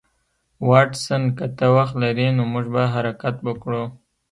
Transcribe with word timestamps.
واټسن 0.69 1.21
که 1.37 1.45
ته 1.57 1.65
وخت 1.75 1.95
لرې 2.03 2.27
نو 2.37 2.43
موږ 2.51 2.65
به 2.73 2.83
حرکت 2.93 3.35
وکړو 3.47 3.83